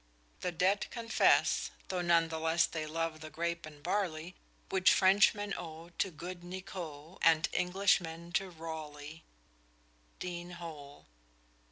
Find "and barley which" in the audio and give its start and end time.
3.67-4.91